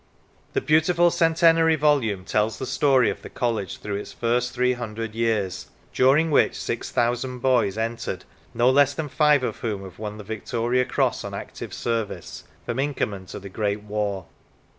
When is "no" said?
8.55-8.67